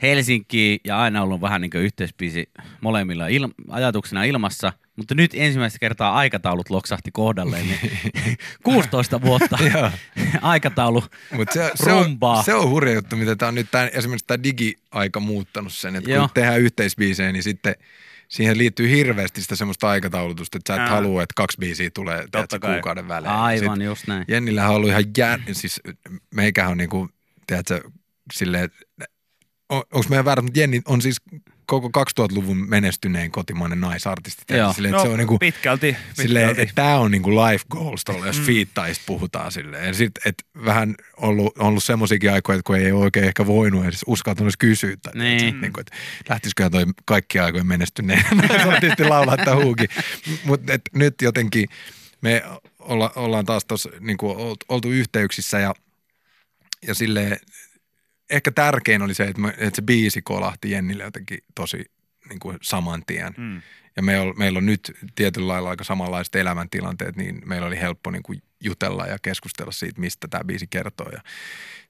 Helsinkiin 0.03 0.81
ja 0.85 0.99
aina 1.01 1.23
ollut 1.23 1.41
vähän 1.41 1.61
niin 1.61 1.71
kuin 1.71 1.85
yhteispiisi 1.85 2.51
molemmilla 2.81 3.27
il- 3.27 3.55
ajatuksena 3.69 4.25
ilmassa, 4.25 4.73
mutta 4.99 5.15
nyt 5.15 5.31
ensimmäistä 5.35 5.79
kertaa 5.79 6.15
aikataulut 6.15 6.71
loksahti 6.71 7.11
kohdalleen, 7.11 7.67
niin 7.67 7.79
16 8.65 9.21
vuotta 9.21 9.59
aikataulu 10.43 11.05
Mut 11.33 11.49
se, 11.53 11.71
se, 11.75 11.93
on, 11.93 12.19
se 12.45 12.55
on 12.55 12.71
hurja 12.71 12.95
juttu, 12.95 13.17
mitä 13.17 13.37
tämä 13.37 13.49
on 13.49 13.55
nyt 13.55 13.71
tämän, 13.71 13.91
esimerkiksi 13.93 14.27
tämä 14.27 14.43
digi-aika 14.43 15.21
muuttanut 15.21 15.73
sen, 15.73 15.97
että 15.97 16.11
kun 16.19 16.29
tehdään 16.35 16.61
yhteisbiisejä, 16.61 17.33
niin 17.33 17.43
sitten– 17.43 17.75
siihen 18.29 18.59
liittyy 18.59 18.91
hirveästi 18.91 19.43
sitä 19.43 19.57
semmoista 19.57 19.89
aikataulutusta, 19.89 20.59
että 20.59 20.75
sä 20.75 20.83
et 20.83 20.89
Ää. 20.89 20.95
halua, 20.95 21.23
että 21.23 21.33
kaksi 21.37 21.59
biisiä 21.59 21.91
tulee 21.95 22.25
tiedätkö, 22.31 22.59
kuukauden 22.61 23.09
välein. 23.09 23.35
Aivan, 23.35 23.69
Sitten 23.69 23.87
just 23.87 24.07
näin. 24.07 24.25
Jennillähän 24.29 24.71
on 24.71 24.77
ollut 24.77 24.91
ihan 24.91 25.05
jär... 25.17 25.41
siis 25.53 25.81
meikähän 26.35 26.71
on 26.71 26.79
niinku, 26.79 27.09
tiedätkö, 27.47 27.81
silleen, 28.33 28.71
on, 29.69 29.83
onko 29.93 30.07
meidän 30.09 30.25
väärä, 30.25 30.43
mutta 30.43 30.61
Jenni 30.61 30.83
on 30.85 31.03
siis 31.03 31.17
koko 31.67 32.05
2000-luvun 32.21 32.69
menestynein 32.69 33.31
kotimainen 33.31 33.81
naisartisti. 33.81 34.55
Joo. 34.57 34.73
Silleen, 34.73 34.93
no, 34.95 35.03
se 35.03 35.09
on 35.09 35.19
niinku, 35.19 35.39
pitkälti. 35.39 35.87
pitkälti. 35.87 36.23
Silleen, 36.23 36.51
että 36.51 36.75
tämä 36.75 36.99
on 36.99 37.11
niinku 37.11 37.31
life 37.31 37.65
goals 37.71 38.05
tuolla, 38.05 38.27
jos 38.27 38.39
mm. 38.39 38.45
fiittaista 38.45 39.05
puhutaan 39.07 39.53
silleen. 39.53 39.87
Ja 39.87 39.95
sit, 39.95 40.13
et 40.25 40.35
vähän 40.65 40.95
ollut, 41.17 41.59
ollut 41.59 41.85
semmoisiakin 41.85 42.33
aikoja, 42.33 42.61
kun 42.65 42.77
ei 42.77 42.93
ole 42.93 43.05
oikein 43.05 43.27
ehkä 43.27 43.47
voinut 43.47 43.85
edes 43.85 44.05
uskaltanut 44.07 44.55
kysyä. 44.59 44.97
Tai 45.03 45.13
niin. 45.15 45.49
Et, 45.49 45.61
niinku, 45.61 45.81
että 45.81 45.97
lähtisiköhän 46.29 46.73
toi 46.73 46.85
kaikki 47.05 47.39
aikojen 47.39 47.67
menestyneen 47.67 48.25
naisartisti 48.49 49.05
laulaa 49.05 49.35
että 49.35 49.57
huukin. 49.57 49.89
Mutta 50.45 50.73
nyt 50.95 51.15
jotenkin 51.23 51.69
me 52.21 52.43
olla, 52.79 53.13
ollaan 53.17 53.47
taas 53.47 53.65
tuossa 53.65 53.91
niinku, 54.01 54.57
oltu 54.69 54.91
yhteyksissä 54.91 55.59
ja 55.59 55.75
ja 56.87 56.95
silleen 56.95 57.39
ehkä 58.31 58.51
tärkein 58.51 59.03
oli 59.03 59.15
se, 59.15 59.25
että, 59.25 59.43
me, 59.43 59.49
että 59.49 59.77
se 59.77 59.83
biisi 59.83 60.23
kolahti 60.23 60.71
Jennille 60.71 61.05
jotenkin 61.05 61.39
tosi 61.55 61.85
niin 62.29 62.39
kuin 62.39 62.59
saman 62.63 63.03
tien. 63.07 63.35
Mm. 63.37 63.63
Ja 63.97 64.03
meillä, 64.03 64.33
meillä 64.33 64.57
on 64.57 64.67
nyt 64.67 64.93
tietyllä 65.15 65.49
lailla 65.49 65.71
aika 65.71 65.85
samanlaiset 65.85 66.35
elämäntilanteet, 66.35 67.17
niin 67.17 67.43
meillä 67.45 67.67
oli 67.67 67.81
helppo 67.81 68.11
niin 68.11 68.23
kuin 68.23 68.43
jutella 68.65 69.07
ja 69.07 69.19
keskustella 69.23 69.73
siitä, 69.73 70.01
mistä 70.01 70.29
tämä 70.29 70.45
biisi 70.45 70.67
kertoo. 70.67 71.09
Ja 71.13 71.23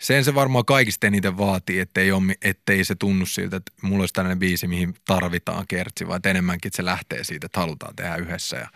sen 0.00 0.24
se 0.24 0.34
varmaan 0.34 0.64
kaikista 0.64 1.06
eniten 1.06 1.38
vaatii, 1.38 1.80
ettei, 1.80 2.12
ole, 2.12 2.34
ettei 2.42 2.84
se 2.84 2.94
tunnu 2.94 3.26
siltä, 3.26 3.56
että 3.56 3.72
mulla 3.82 4.02
olisi 4.02 4.14
tällainen 4.14 4.38
biisi, 4.38 4.66
mihin 4.66 4.94
tarvitaan 5.04 5.66
kertsi, 5.66 6.08
vaan 6.08 6.20
enemmänkin 6.24 6.68
että 6.68 6.76
se 6.76 6.84
lähtee 6.84 7.24
siitä, 7.24 7.46
että 7.46 7.60
halutaan 7.60 7.96
tehdä 7.96 8.16
yhdessä. 8.16 8.56
Ja, 8.56 8.68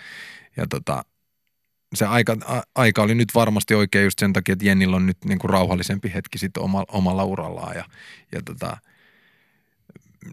ja 0.57 0.67
tota, 0.67 1.05
se 1.95 2.07
aika, 2.07 2.37
a, 2.45 2.61
aika 2.75 3.03
oli 3.03 3.15
nyt 3.15 3.29
varmasti 3.35 3.75
oikein 3.75 4.05
just 4.05 4.19
sen 4.19 4.33
takia, 4.33 4.53
että 4.53 4.67
Jennillä 4.67 4.97
on 4.97 5.07
nyt 5.07 5.25
niin 5.25 5.39
kuin 5.39 5.51
rauhallisempi 5.51 6.13
hetki 6.15 6.39
sitten 6.39 6.63
oma, 6.63 6.85
omalla 6.89 7.25
urallaan 7.25 7.77
ja, 7.77 7.85
ja 8.33 8.43
tota, 8.45 8.77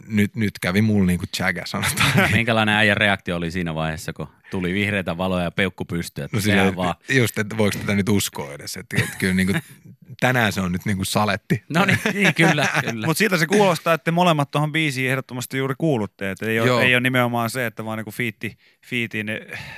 nyt, 0.08 0.36
nyt 0.36 0.60
kävi 0.62 0.82
mulla 0.82 1.06
niin 1.06 1.20
kuin 1.20 1.30
tsägä, 1.30 1.63
sanotaan. 1.66 2.12
Minkälainen 2.32 2.75
äijän 2.75 2.98
reaktio 2.98 3.36
oli 3.36 3.51
siinä 3.51 3.75
vaiheessa, 3.75 4.13
kun 4.13 4.28
tuli 4.51 4.74
vihreitä 4.74 5.18
valoja 5.18 5.44
ja 5.44 5.51
peukku 5.51 5.86
pystyy? 5.86 6.28
No 6.32 6.39
sille, 6.42 6.75
vaan... 6.75 6.96
Just, 7.10 7.38
että 7.38 7.58
voiko 7.58 7.78
tätä 7.80 7.96
nyt 7.96 8.10
uskoa 8.10 8.54
edes. 8.54 8.78
Että, 8.78 8.98
että 9.04 9.18
kyllä 9.18 9.34
niin 9.34 9.48
kuin, 9.48 9.62
tänään 10.20 10.54
se 10.54 10.62
on 10.62 10.72
nyt 10.72 10.86
niin 10.86 10.98
kuin 10.98 11.06
saletti. 11.06 11.63
No 11.70 11.86
niin, 11.86 12.00
niin 12.13 12.34
kyllä, 12.34 12.68
kyllä. 12.82 13.08
Mutta 13.08 13.18
siitä 13.18 13.38
se 13.38 13.48
kuulostaa, 13.48 13.94
että 13.94 14.12
molemmat 14.12 14.51
tuohon 14.51 14.72
biisiin 14.72 15.12
ehdottomasti 15.12 15.58
juuri 15.58 15.75
kuulutte. 15.78 16.32
Että 16.32 16.46
ei, 16.46 16.60
ole, 16.60 16.84
ei 16.84 16.96
ole 16.96 17.01
nimenomaan 17.01 17.50
se, 17.50 17.66
että 17.66 17.86
vaan 17.86 17.98
niin 17.98 18.13
fiitti, 18.13 18.58
fiitin 18.89 19.27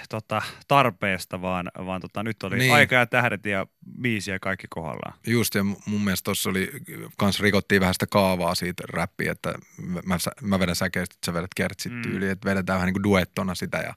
tota, 0.10 0.42
tarpeesta, 0.68 1.42
vaan, 1.42 1.72
vaan 1.86 2.02
tota, 2.02 2.24
nyt 2.24 2.44
oli 2.44 2.58
Niin. 2.58 2.74
aika 2.74 2.96
ja 2.96 3.06
tähdet 3.06 3.46
ja 3.46 3.68
biisi 4.02 4.32
ja 4.32 4.40
kaikki 4.40 4.68
kohdallaan. 4.70 5.14
Just, 5.28 5.56
ja 5.56 5.64
mun 5.64 6.02
mielestä 6.04 6.24
tuossa 6.26 6.50
oli, 6.50 6.72
kans 7.18 7.40
rikottiin 7.40 7.82
vähän 7.82 7.94
sitä 7.94 8.06
kaavaa 8.10 8.56
siitä 8.56 8.84
räppiä, 8.90 9.32
että 9.32 9.54
mä, 10.06 10.18
mä 10.42 10.60
vedän 10.60 10.76
säkeistä, 10.76 11.14
että 11.16 11.26
sä 11.26 11.34
vedät 11.34 11.54
kertsit 11.56 11.92
Mm. 11.94 12.02
tyyliin, 12.02 12.32
että 12.32 12.50
vedetään 12.50 12.78
vähän 12.78 12.88
niin 12.88 12.94
kuin 12.94 13.04
duettona 13.04 13.56
sitä 13.56 13.78
ja 13.78 13.94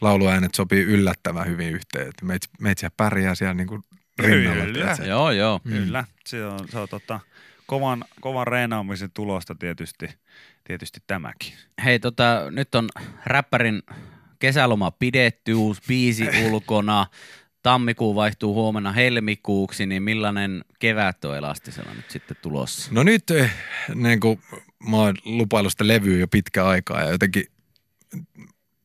lauluäänet 0.00 0.54
sopii 0.54 0.82
yllättävän 0.82 1.46
hyvin 1.46 1.70
yhteen. 1.70 2.08
että 2.08 2.24
Meitsi, 2.24 2.50
meitsi 2.60 2.86
pärjää 2.96 3.34
siellä 3.34 3.54
niin 3.54 3.66
kuin 3.68 3.82
rinnalla. 4.18 4.64
Kyllä. 4.64 4.96
Joo, 5.06 5.30
joo. 5.30 5.60
Mm. 5.64 5.70
Kyllä, 5.72 6.04
se 6.26 6.46
on, 6.46 6.68
se 6.68 6.78
on 6.78 6.88
tota, 6.88 7.20
kovan, 7.66 8.04
kovan 8.20 8.46
reenaamisen 8.46 9.10
tulosta 9.14 9.54
tietysti, 9.54 10.08
tietysti 10.64 11.00
tämäkin. 11.06 11.52
Hei, 11.84 11.98
tota, 11.98 12.50
nyt 12.50 12.74
on 12.74 12.88
räppärin 13.26 13.82
kesäloma 14.38 14.90
pidetty, 14.90 15.54
uusi 15.54 15.82
biisi 15.88 16.28
ulkona. 16.50 17.06
Tammikuu 17.62 18.14
vaihtuu 18.14 18.54
huomenna 18.54 18.92
helmikuuksi, 18.92 19.86
niin 19.86 20.02
millainen 20.02 20.64
kevät 20.78 21.24
on 21.24 21.36
Elastisella 21.36 21.94
nyt 21.94 22.10
sitten 22.10 22.36
tulossa? 22.42 22.90
No 22.92 23.02
nyt 23.02 23.30
eh, 23.30 23.50
niin 23.94 24.20
kuin, 24.20 24.40
mä 24.88 24.96
oon 24.96 25.14
lupaillut 25.24 25.72
sitä 25.72 25.86
levyä 25.86 26.18
jo 26.18 26.28
pitkä 26.28 26.66
aikaa 26.66 27.02
ja 27.02 27.10
jotenkin 27.10 27.44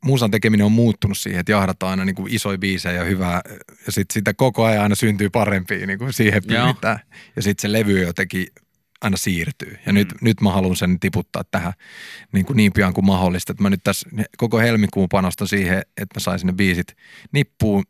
musan 0.06 0.32
tekeminen 0.32 0.66
on 0.66 0.72
muuttunut 0.72 1.18
siihen, 1.18 1.40
että 1.40 1.52
jahdataan 1.52 1.90
aina 1.90 2.06
niin 2.06 2.16
kuin 2.16 2.34
isoja 2.34 2.58
biisejä 2.58 2.96
ja 2.96 3.04
hyvää 3.04 3.42
ja 3.86 3.92
sitten 3.92 4.14
sitä 4.14 4.34
koko 4.34 4.66
ajan 4.66 4.84
aina 4.84 4.96
syntyy 4.96 5.30
parempia, 5.30 5.88
niin 5.88 6.00
kuin 6.00 6.14
siihen 6.14 6.44
pyritään. 6.48 7.00
Ja 7.36 7.42
sitten 7.42 7.62
se 7.62 7.72
levy 7.72 8.02
jotenkin 8.02 8.48
aina 9.02 9.18
siirtyy. 9.18 9.80
Ja 9.86 9.92
mm. 9.92 9.96
nyt, 9.96 10.14
nyt 10.22 10.42
mä 10.42 10.52
haluan 10.52 10.76
sen 10.76 11.00
tiputtaa 11.00 11.44
tähän 11.52 11.74
niin, 12.32 12.46
kuin 12.46 12.58
niin 12.58 12.74
pian 12.74 12.94
kuin 12.94 13.06
mahdollista. 13.06 13.52
Että 13.52 13.64
mä 13.64 13.70
nyt 13.70 13.84
tässä 13.84 14.10
koko 14.38 14.60
helmikuun 14.60 15.10
panostan 15.10 15.48
siihen, 15.48 15.78
että 15.78 16.16
mä 16.16 16.20
saisin 16.20 16.48
ne 16.48 16.54
biisit 16.54 16.98
nippuun 17.32 17.84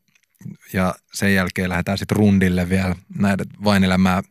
ja 0.74 0.96
sen 1.13 1.34
jälkeen 1.34 1.70
lähdetään 1.70 1.98
sitten 1.98 2.18
rundille 2.18 2.70
vielä 2.70 2.96
näiden 3.18 3.46
vain 3.63 3.84
elämää 3.84 4.22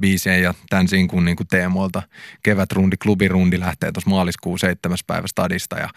biiseen 0.00 0.42
ja 0.42 0.54
tämän 0.70 0.88
sinkun 0.88 1.24
niin 1.24 1.36
kuin 1.36 1.46
teemoilta. 1.46 2.02
Kevätrundi, 2.42 2.96
klubirundi 2.96 3.60
lähtee 3.60 3.92
tuossa 3.92 4.10
maaliskuun 4.10 4.58
7. 4.58 4.98
päivä 5.06 5.26
stadista 5.26 5.76
ja, 5.78 5.88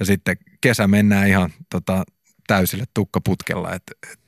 ja 0.00 0.06
sitten 0.06 0.36
kesä 0.60 0.88
mennään 0.88 1.28
ihan 1.28 1.50
tota, 1.70 2.04
täysille 2.46 2.84
tukkaputkella, 2.94 3.74
että 3.74 3.92
et, 4.12 4.18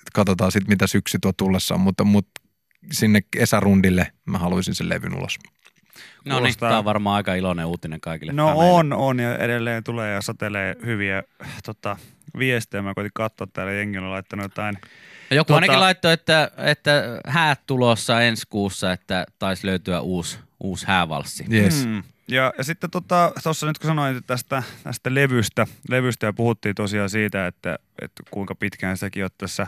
et 0.00 0.10
katsotaan 0.14 0.52
sitten 0.52 0.72
mitä 0.72 0.86
syksy 0.86 1.18
tuo 1.22 1.32
tullessaan, 1.32 1.80
mutta, 1.80 2.04
mutta 2.04 2.41
sinne 2.90 3.20
kesärundille 3.30 4.12
mä 4.24 4.38
haluaisin 4.38 4.74
sen 4.74 4.88
levyn 4.88 5.14
ulos. 5.14 5.38
No 6.24 6.40
niin, 6.40 6.54
tämä 6.58 6.78
on 6.78 6.84
varmaan 6.84 7.16
aika 7.16 7.34
iloinen 7.34 7.66
uutinen 7.66 8.00
kaikille 8.00 8.32
No 8.32 8.46
faneille. 8.46 8.72
on, 8.72 8.92
on 8.92 9.18
ja 9.18 9.38
edelleen 9.38 9.84
tulee 9.84 10.12
ja 10.12 10.22
satelee 10.22 10.76
hyviä 10.84 11.22
tota, 11.64 11.96
viestejä. 12.38 12.82
Mä 12.82 12.94
koitin 12.94 13.10
katsoa 13.14 13.46
täällä 13.52 13.72
jengillä 13.72 14.06
on 14.06 14.12
laittanut 14.12 14.44
jotain. 14.44 14.78
Joku 15.30 15.52
Tota- 15.52 15.54
ainakin 15.54 15.80
laittoi, 15.80 16.12
että, 16.12 16.50
että 16.56 17.20
häät 17.26 17.60
tulossa 17.66 18.20
ensi 18.20 18.46
kuussa, 18.50 18.92
että 18.92 19.26
taisi 19.38 19.66
löytyä 19.66 20.00
uusi, 20.00 20.38
uusi 20.60 20.86
häävalssi. 20.86 21.44
Yes. 21.52 21.86
Mm. 21.86 22.02
Ja, 22.28 22.52
ja 22.58 22.64
sitten 22.64 22.90
tuossa 22.90 23.32
tota, 23.42 23.66
nyt 23.66 23.78
kun 23.78 23.88
sanoit 23.88 24.26
tästä, 24.26 24.62
tästä 24.84 25.14
levystä, 25.14 25.66
levystä 25.88 26.26
ja 26.26 26.32
puhuttiin 26.32 26.74
tosiaan 26.74 27.10
siitä, 27.10 27.46
että, 27.46 27.78
että 28.02 28.22
kuinka 28.30 28.54
pitkään 28.54 28.96
sekin 28.96 29.24
on 29.24 29.30
tässä 29.38 29.66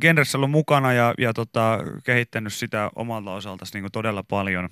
genressä 0.00 0.38
ollut 0.38 0.50
mukana 0.50 0.92
ja, 0.92 1.14
ja 1.18 1.32
tota, 1.32 1.78
kehittänyt 2.04 2.52
sitä 2.52 2.90
omalta 2.96 3.32
osaltaan 3.32 3.68
niin 3.74 3.92
todella 3.92 4.22
paljon. 4.22 4.68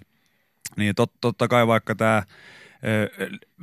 Niin 0.76 0.94
tot, 0.94 1.12
totta 1.20 1.48
kai 1.48 1.66
vaikka 1.66 1.94
tämä 1.94 2.22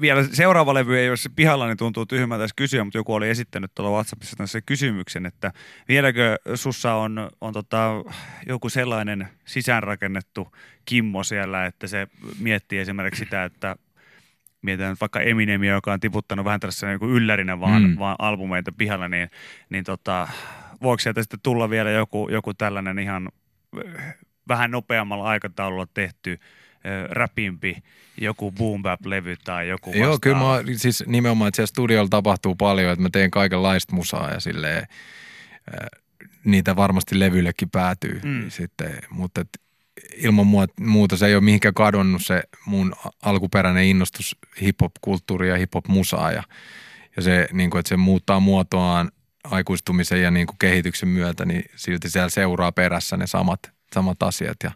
vielä 0.01 0.23
seuraava 0.23 0.73
levy 0.73 0.97
ei 0.97 1.09
ole 1.09 1.17
se 1.17 1.29
pihalla, 1.35 1.67
niin 1.67 1.77
tuntuu 1.77 2.05
tyhmältä 2.05 2.41
edes 2.41 2.53
kysyä, 2.55 2.83
mutta 2.83 2.97
joku 2.97 3.13
oli 3.13 3.29
esittänyt 3.29 3.71
tuolla 3.75 3.91
WhatsAppissa 3.91 4.35
tämmöisen 4.35 4.63
kysymyksen, 4.65 5.25
että 5.25 5.53
vieläkö 5.87 6.37
sussa 6.55 6.93
on, 6.93 7.29
on 7.41 7.53
tota, 7.53 7.91
joku 8.47 8.69
sellainen 8.69 9.27
sisäänrakennettu 9.45 10.55
kimmo 10.85 11.23
siellä, 11.23 11.65
että 11.65 11.87
se 11.87 12.07
miettii 12.39 12.79
esimerkiksi 12.79 13.23
sitä, 13.23 13.43
että 13.43 13.75
mietitään 14.61 14.89
nyt 14.91 15.01
vaikka 15.01 15.19
Eminemia, 15.21 15.73
joka 15.73 15.93
on 15.93 15.99
tiputtanut 15.99 16.45
vähän 16.45 16.59
tällaisena 16.59 16.91
niin 16.97 17.09
yllärinä 17.11 17.59
vaan, 17.59 17.83
Mm. 17.83 17.95
vaan 17.99 18.15
albumeita 18.19 18.71
pihalla, 18.71 19.09
niin, 19.09 19.29
niin 19.69 19.83
tota, 19.83 20.27
voiko 20.81 20.99
sieltä 20.99 21.21
sitten 21.23 21.39
tulla 21.43 21.69
vielä 21.69 21.89
joku, 21.91 22.29
joku 22.31 22.53
tällainen 22.53 22.99
ihan 22.99 23.29
äh, 23.97 24.15
vähän 24.47 24.71
nopeammalla 24.71 25.23
aikataululla 25.29 25.87
tehty 25.93 26.31
äh, 26.41 27.09
räpimpi, 27.09 27.77
joku 28.21 28.51
boom 28.51 28.81
bap 28.83 29.05
levy 29.05 29.35
tai 29.43 29.69
joku 29.69 29.91
Joo, 29.91 29.99
vastaava? 30.11 30.19
kyllä 30.19 30.37
mä, 30.71 30.77
siis 30.77 31.03
nimenomaan, 31.07 31.47
että 31.47 31.55
siellä 31.55 31.67
studiolla 31.67 32.09
tapahtuu 32.09 32.55
paljon, 32.55 32.91
että 32.91 33.03
mä 33.03 33.09
teen 33.11 33.31
kaikenlaista 33.31 33.95
musaa 33.95 34.31
ja 34.31 34.39
silleen, 34.39 34.77
äh, 35.73 35.87
niitä 36.43 36.75
varmasti 36.75 37.19
levyillekin 37.19 37.69
päätyy 37.69 38.21
Mm. 38.23 38.49
sitten, 38.49 38.97
mutta 39.09 39.41
et 39.41 39.49
ilman 40.15 40.47
muuta 40.79 41.17
se 41.17 41.25
ei 41.25 41.35
ole 41.35 41.43
mihinkään 41.43 41.73
kadonnut 41.73 42.21
se 42.25 42.43
mun 42.65 42.93
alkuperäinen 43.21 43.83
innostus 43.83 44.35
hip-hop-kulttuuria 44.61 45.53
ja 45.53 45.59
hip-hop-musaa 45.59 46.31
ja, 46.31 46.43
ja 47.15 47.21
se, 47.21 47.47
niin 47.53 47.69
kuin, 47.69 47.79
että 47.79 47.89
se 47.89 47.97
muuttaa 47.97 48.39
muotoaan 48.39 49.11
aikuistumisen 49.43 50.21
ja 50.21 50.31
niin 50.31 50.47
kuin 50.47 50.57
kehityksen 50.59 51.09
myötä, 51.09 51.45
niin 51.45 51.63
silti 51.75 52.09
siellä 52.09 52.29
seuraa 52.29 52.71
perässä 52.71 53.17
ne 53.17 53.27
samat, 53.27 53.59
samat 53.93 54.23
asiat 54.23 54.57
ja 54.63 54.71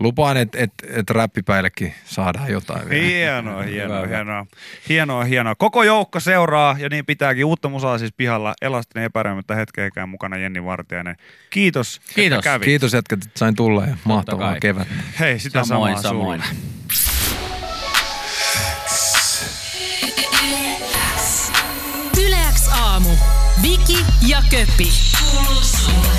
lupaan, 0.00 0.36
että 0.36 0.58
et, 0.58 0.72
et 0.94 1.10
räppipäillekin 1.10 1.94
saadaan 2.04 2.48
jotain 2.52 2.88
vielä. 2.88 3.06
Hienoa, 3.06 3.62
hienoa, 3.72 4.06
hienoa. 4.06 4.46
Hienoa, 4.88 5.24
hienoa. 5.24 5.54
Koko 5.54 5.82
joukko 5.82 6.20
seuraa 6.20 6.76
ja 6.78 6.88
niin 6.88 7.06
pitääkin. 7.06 7.44
Uutta 7.44 7.68
musaa 7.68 7.98
siis 7.98 8.12
pihalla. 8.16 8.54
Elastinen 8.62 9.04
epäröimättä 9.04 9.54
hetkeäkään 9.54 10.08
mukana 10.08 10.36
Jenni 10.36 10.64
Vartijainen. 10.64 11.16
Kiitos, 11.50 12.00
Kiitos. 12.14 12.38
että 12.38 12.50
kävit. 12.50 12.64
Kiitos 12.64 12.92
jätkät, 12.92 13.24
että 13.24 13.38
sain 13.38 13.56
tulla 13.56 13.84
ja 13.86 13.96
mahtavaa 14.04 14.50
kai. 14.50 14.60
kevättä. 14.60 14.94
Hei, 15.20 15.38
sitä 15.38 15.64
Samoin, 15.64 15.96
samaa 15.96 16.02
samoin. 16.02 16.42
sulle. 16.42 16.58
Aamu. 22.98 23.16
Viki 23.62 24.04
ja 24.26 24.42
Köppi. 24.50 24.92
Kuuluu 25.20 25.62
sulle. 25.62 26.17